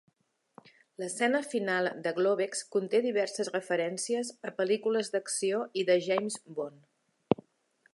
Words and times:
L'escena 1.01 1.41
final 1.49 1.89
de 2.07 2.13
Globex 2.21 2.65
conté 2.77 3.03
diverses 3.05 3.53
referències 3.59 4.35
a 4.53 4.57
pel·lícules 4.63 5.15
d'acció 5.17 5.65
i 5.83 5.89
de 5.93 6.03
James 6.09 6.45
Bond. 6.59 7.43